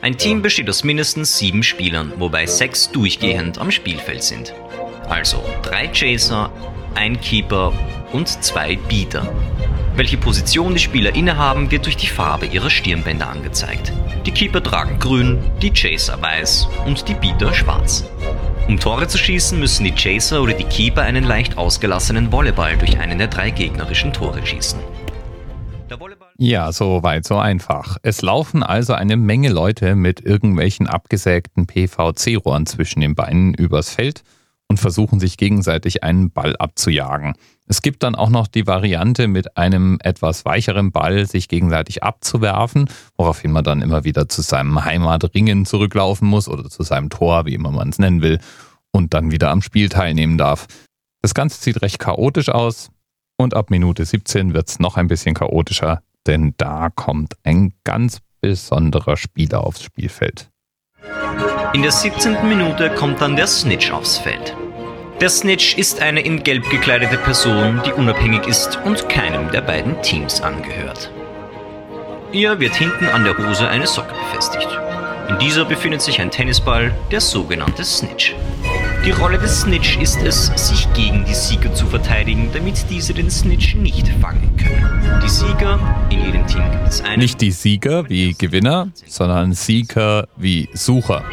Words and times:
Ein 0.00 0.16
Team 0.16 0.42
besteht 0.42 0.70
aus 0.70 0.84
mindestens 0.84 1.36
sieben 1.36 1.62
Spielern, 1.62 2.12
wobei 2.18 2.46
sechs 2.46 2.90
durchgehend 2.90 3.58
am 3.58 3.70
Spielfeld 3.70 4.22
sind. 4.22 4.54
Also 5.08 5.44
drei 5.62 5.88
Chaser, 5.88 6.52
ein 6.94 7.20
Keeper 7.20 7.72
und 8.12 8.28
zwei 8.28 8.76
Beater. 8.76 9.30
Welche 9.96 10.16
Position 10.16 10.72
die 10.72 10.80
Spieler 10.80 11.14
innehaben, 11.14 11.70
wird 11.70 11.84
durch 11.84 11.96
die 11.96 12.06
Farbe 12.06 12.46
ihrer 12.46 12.70
Stirnbänder 12.70 13.28
angezeigt. 13.28 13.92
Die 14.24 14.32
Keeper 14.32 14.62
tragen 14.62 14.98
grün, 14.98 15.38
die 15.60 15.72
Chaser 15.72 16.22
weiß 16.22 16.68
und 16.86 17.08
die 17.08 17.14
Beater 17.14 17.52
schwarz. 17.52 18.04
Um 18.70 18.78
Tore 18.78 19.08
zu 19.08 19.18
schießen, 19.18 19.58
müssen 19.58 19.82
die 19.82 19.90
Chaser 19.90 20.40
oder 20.40 20.52
die 20.52 20.62
Keeper 20.62 21.02
einen 21.02 21.24
leicht 21.24 21.58
ausgelassenen 21.58 22.30
Volleyball 22.30 22.76
durch 22.76 23.00
einen 23.00 23.18
der 23.18 23.26
drei 23.26 23.50
gegnerischen 23.50 24.12
Tore 24.12 24.46
schießen. 24.46 24.78
Ja, 26.38 26.70
so 26.70 27.02
weit, 27.02 27.26
so 27.26 27.36
einfach. 27.36 27.96
Es 28.04 28.22
laufen 28.22 28.62
also 28.62 28.92
eine 28.92 29.16
Menge 29.16 29.48
Leute 29.48 29.96
mit 29.96 30.24
irgendwelchen 30.24 30.86
abgesägten 30.86 31.66
PVC-Rohren 31.66 32.64
zwischen 32.64 33.00
den 33.00 33.16
Beinen 33.16 33.54
übers 33.54 33.90
Feld 33.90 34.22
und 34.70 34.78
versuchen 34.78 35.18
sich 35.18 35.36
gegenseitig 35.36 36.04
einen 36.04 36.30
Ball 36.30 36.54
abzujagen. 36.56 37.34
Es 37.66 37.82
gibt 37.82 38.04
dann 38.04 38.14
auch 38.14 38.30
noch 38.30 38.46
die 38.46 38.68
Variante, 38.68 39.26
mit 39.26 39.56
einem 39.56 39.98
etwas 40.00 40.44
weicheren 40.44 40.92
Ball 40.92 41.26
sich 41.26 41.48
gegenseitig 41.48 42.04
abzuwerfen, 42.04 42.88
woraufhin 43.16 43.50
man 43.50 43.64
dann 43.64 43.82
immer 43.82 44.04
wieder 44.04 44.28
zu 44.28 44.42
seinem 44.42 44.84
Heimatringen 44.84 45.66
zurücklaufen 45.66 46.28
muss 46.28 46.48
oder 46.48 46.70
zu 46.70 46.84
seinem 46.84 47.10
Tor, 47.10 47.46
wie 47.46 47.54
immer 47.54 47.72
man 47.72 47.88
es 47.88 47.98
nennen 47.98 48.22
will, 48.22 48.38
und 48.92 49.12
dann 49.12 49.32
wieder 49.32 49.50
am 49.50 49.60
Spiel 49.60 49.88
teilnehmen 49.88 50.38
darf. 50.38 50.68
Das 51.20 51.34
Ganze 51.34 51.60
sieht 51.60 51.82
recht 51.82 51.98
chaotisch 51.98 52.48
aus 52.48 52.90
und 53.36 53.54
ab 53.54 53.70
Minute 53.70 54.04
17 54.04 54.54
wird 54.54 54.68
es 54.68 54.78
noch 54.78 54.96
ein 54.96 55.08
bisschen 55.08 55.34
chaotischer, 55.34 56.00
denn 56.28 56.54
da 56.58 56.90
kommt 56.90 57.34
ein 57.42 57.72
ganz 57.82 58.20
besonderer 58.40 59.16
Spieler 59.16 59.66
aufs 59.66 59.82
Spielfeld. 59.82 60.48
In 61.72 61.82
der 61.82 61.92
17. 61.92 62.48
Minute 62.48 62.90
kommt 62.90 63.20
dann 63.20 63.34
der 63.34 63.48
Snitch 63.48 63.90
aufs 63.90 64.18
Feld. 64.18 64.56
Der 65.20 65.28
Snitch 65.28 65.76
ist 65.76 66.00
eine 66.00 66.20
in 66.20 66.42
Gelb 66.42 66.70
gekleidete 66.70 67.18
Person, 67.18 67.82
die 67.84 67.92
unabhängig 67.92 68.46
ist 68.46 68.78
und 68.86 69.06
keinem 69.10 69.50
der 69.50 69.60
beiden 69.60 70.00
Teams 70.00 70.40
angehört. 70.40 71.12
Ihr 72.32 72.58
wird 72.58 72.74
hinten 72.74 73.04
an 73.04 73.24
der 73.24 73.36
Hose 73.36 73.68
eine 73.68 73.86
Socke 73.86 74.14
befestigt. 74.14 74.68
In 75.28 75.38
dieser 75.38 75.66
befindet 75.66 76.00
sich 76.00 76.22
ein 76.22 76.30
Tennisball, 76.30 76.94
der 77.10 77.20
sogenannte 77.20 77.84
Snitch. 77.84 78.34
Die 79.04 79.10
Rolle 79.10 79.38
des 79.38 79.60
Snitch 79.60 79.98
ist 79.98 80.22
es, 80.22 80.46
sich 80.56 80.90
gegen 80.94 81.26
die 81.26 81.34
Sieger 81.34 81.74
zu 81.74 81.86
verteidigen, 81.86 82.48
damit 82.54 82.86
diese 82.88 83.12
den 83.12 83.30
Snitch 83.30 83.74
nicht 83.74 84.08
fangen 84.22 84.56
können. 84.56 85.20
Die 85.22 85.28
Sieger, 85.28 85.78
in 86.08 86.24
jedem 86.24 86.46
Team 86.46 86.62
gibt 86.70 86.88
es 86.88 87.02
einen. 87.02 87.20
Nicht 87.20 87.42
die 87.42 87.50
Sieger 87.50 88.08
wie 88.08 88.32
Gewinner, 88.32 88.88
sondern 89.06 89.52
Sieger 89.52 90.28
wie 90.38 90.70
Sucher. 90.72 91.24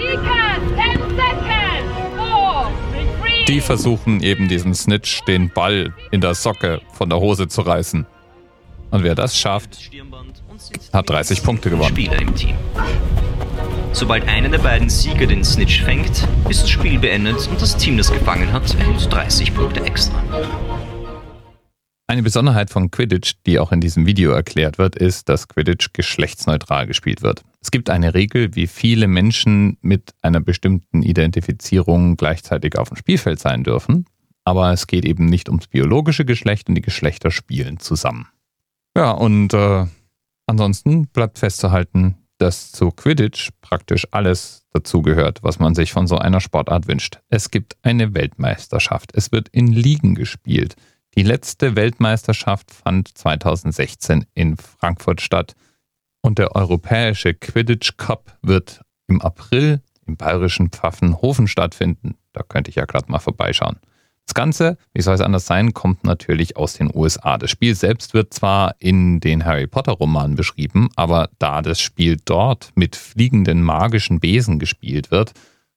Die 3.48 3.62
versuchen 3.62 4.22
eben 4.22 4.50
diesem 4.50 4.74
Snitch 4.74 5.22
den 5.24 5.50
Ball 5.50 5.94
in 6.12 6.20
der 6.20 6.36
Socke 6.36 6.82
von 6.92 7.10
der 7.10 7.20
Hose 7.22 7.48
zu 7.48 7.62
reißen. 7.62 8.06
Und 8.92 9.04
wer 9.04 9.16
das 9.16 9.38
schafft, 9.38 9.90
hat 10.92 11.10
30 11.10 11.44
Punkte 11.44 11.70
gewonnen. 11.70 11.90
Spieler 11.90 12.22
im 12.22 12.36
Team. 12.36 12.56
Sobald 13.94 14.28
einer 14.28 14.50
der 14.50 14.60
beiden 14.60 14.90
Sieger 14.90 15.28
den 15.28 15.46
Snitch 15.46 15.82
fängt, 15.82 16.28
ist 16.50 16.64
das 16.64 16.70
Spiel 16.70 17.00
beendet 17.00 17.48
und 17.48 17.62
das 17.62 17.78
Team, 17.78 17.98
das 17.98 18.12
gefangen 18.12 18.52
hat, 18.52 18.76
erhält 18.76 19.12
30 19.12 19.54
Punkte 19.54 19.82
extra. 19.86 20.22
Eine 22.10 22.24
Besonderheit 22.24 22.70
von 22.70 22.90
Quidditch, 22.90 23.34
die 23.46 23.60
auch 23.60 23.74
in 23.74 23.82
diesem 23.82 24.06
Video 24.06 24.32
erklärt 24.32 24.78
wird, 24.78 24.96
ist, 24.96 25.28
dass 25.28 25.50
Quidditch 25.50 25.92
geschlechtsneutral 25.92 26.88
gespielt 26.88 27.22
wird. 27.22 27.44
Es 27.62 27.70
gibt 27.70 27.90
eine 27.90 28.14
Regel, 28.14 28.56
wie 28.56 28.68
viele 28.68 29.10
Menschen 29.10 29.78
mit 29.82 30.14
einer 30.22 30.40
bestimmten 30.40 31.02
Identifizierung 31.04 32.16
gleichzeitig 32.16 32.78
auf 32.78 32.88
dem 32.88 32.96
Spielfeld 32.96 33.42
sein 33.42 33.66
dürfen, 33.66 34.06
aber 34.46 34.72
es 34.72 34.88
geht 34.88 35.04
eben 35.04 35.26
nicht 35.26 35.50
ums 35.50 35.68
biologische 35.68 36.24
Geschlecht 36.24 36.70
und 36.70 36.76
die 36.76 36.82
Geschlechter 36.82 37.30
spielen 37.30 37.78
zusammen. 37.78 38.30
Ja, 38.96 39.12
und 39.12 39.54
äh, 39.54 39.86
ansonsten 40.46 41.08
bleibt 41.08 41.40
festzuhalten, 41.40 42.16
dass 42.38 42.72
zu 42.72 42.92
Quidditch 42.92 43.50
praktisch 43.60 44.08
alles 44.12 44.64
dazugehört, 44.72 45.44
was 45.44 45.60
man 45.60 45.76
sich 45.76 45.92
von 45.92 46.08
so 46.08 46.18
einer 46.18 46.40
Sportart 46.40 46.88
wünscht. 46.88 47.20
Es 47.28 47.52
gibt 47.52 47.76
eine 47.82 48.14
Weltmeisterschaft. 48.14 49.12
Es 49.14 49.34
wird 49.34 49.50
in 49.50 49.68
Ligen 49.68 50.16
gespielt. 50.16 50.78
Die 51.18 51.24
letzte 51.24 51.76
Weltmeisterschaft 51.76 52.70
fand 52.70 53.18
2016 53.18 54.28
in 54.36 54.56
Frankfurt 54.56 55.20
statt. 55.20 55.56
Und 56.22 56.38
der 56.38 56.56
europäische 56.56 57.34
Quidditch 57.34 57.98
Cup 57.98 58.38
wird 58.44 58.82
im 59.08 59.20
April 59.24 59.82
im 60.06 60.16
bayerischen 60.16 60.70
Pfaffenhofen 60.70 61.48
stattfinden. 61.48 62.18
Da 62.34 62.44
könnte 62.44 62.70
ich 62.70 62.76
ja 62.76 62.86
gerade 62.86 63.12
mal 63.12 63.18
vorbeischauen. 63.18 63.78
Das 64.28 64.36
Ganze, 64.36 64.78
wie 64.94 65.02
soll 65.02 65.16
es 65.16 65.22
anders 65.22 65.48
sein, 65.48 65.74
kommt 65.74 66.04
natürlich 66.04 66.56
aus 66.56 66.74
den 66.74 66.92
USA. 66.94 67.40
Das 67.40 67.50
Spiel 67.50 67.74
selbst 67.74 68.14
wird 68.14 68.32
zwar 68.32 68.76
in 68.78 69.20
den 69.20 69.44
Harry 69.44 69.66
Potter 69.66 69.94
Romanen 69.94 70.36
beschrieben, 70.36 70.90
aber 70.96 71.32
da 71.40 71.64
das 71.64 71.82
Spiel 71.82 72.18
dort 72.26 72.72
mit 72.76 72.96
fliegenden 72.96 73.64
magischen 73.64 74.20
Besen 74.20 74.60
gespielt 74.60 75.10
wird, 75.10 75.34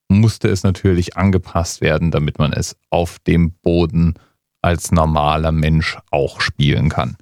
musste 0.09 0.49
es 0.49 0.65
natürlich 0.65 1.17
angepasst 1.17 1.81
werden, 1.81 2.11
damit 2.11 2.39
man 2.39 2.53
es 2.53 2.77
auf 2.91 3.19
dem 3.21 3.53
Boden 3.53 4.17
als 4.63 4.93
normaler 4.93 5.53
Mensch 5.53 5.99
auch 6.11 6.41
spielen 6.41 6.89
kann. 6.89 7.17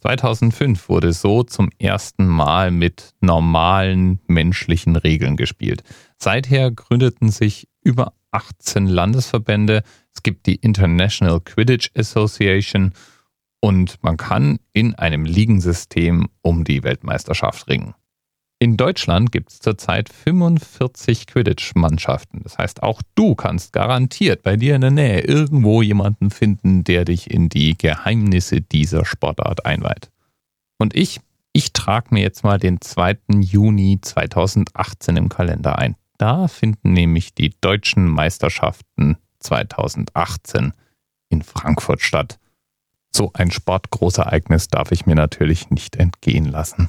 2005 0.00 0.90
wurde 0.90 1.14
so 1.14 1.42
zum 1.44 1.70
ersten 1.78 2.26
Mal 2.26 2.70
mit 2.70 3.14
normalen 3.20 4.20
menschlichen 4.26 4.96
Regeln 4.96 5.36
gespielt. 5.36 5.82
Seither 6.18 6.70
gründeten 6.70 7.30
sich 7.30 7.68
über 7.82 8.12
18 8.30 8.86
Landesverbände. 8.86 9.82
Es 10.14 10.22
gibt 10.22 10.46
die 10.46 10.56
International 10.56 11.40
Quidditch 11.40 11.90
Association 11.96 12.92
und 13.60 14.02
man 14.02 14.18
kann 14.18 14.58
in 14.74 14.94
einem 14.94 15.24
Ligensystem 15.24 16.28
um 16.42 16.64
die 16.64 16.82
Weltmeisterschaft 16.82 17.66
ringen. 17.68 17.94
In 18.60 18.76
Deutschland 18.76 19.32
gibt 19.32 19.50
es 19.50 19.58
zurzeit 19.58 20.08
45 20.08 21.26
Quidditch-Mannschaften. 21.26 22.40
Das 22.42 22.56
heißt, 22.56 22.82
auch 22.82 23.02
du 23.14 23.34
kannst 23.34 23.72
garantiert 23.72 24.42
bei 24.42 24.56
dir 24.56 24.74
in 24.74 24.80
der 24.80 24.90
Nähe 24.90 25.20
irgendwo 25.20 25.82
jemanden 25.82 26.30
finden, 26.30 26.84
der 26.84 27.04
dich 27.04 27.30
in 27.30 27.48
die 27.48 27.76
Geheimnisse 27.76 28.60
dieser 28.60 29.04
Sportart 29.04 29.66
einweiht. 29.66 30.10
Und 30.78 30.94
ich, 30.96 31.20
ich 31.52 31.72
trage 31.72 32.08
mir 32.10 32.22
jetzt 32.22 32.44
mal 32.44 32.58
den 32.58 32.80
2. 32.80 33.18
Juni 33.40 33.98
2018 34.00 35.16
im 35.16 35.28
Kalender 35.28 35.78
ein. 35.78 35.96
Da 36.16 36.48
finden 36.48 36.92
nämlich 36.92 37.34
die 37.34 37.52
deutschen 37.60 38.06
Meisterschaften 38.06 39.16
2018 39.40 40.72
in 41.28 41.42
Frankfurt 41.42 42.00
statt. 42.00 42.38
So 43.14 43.30
ein 43.34 43.50
Sportgroßereignis 43.50 44.68
darf 44.68 44.90
ich 44.90 45.06
mir 45.06 45.16
natürlich 45.16 45.70
nicht 45.70 45.96
entgehen 45.96 46.46
lassen. 46.46 46.88